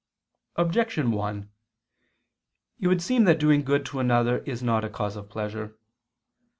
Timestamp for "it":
2.79-2.87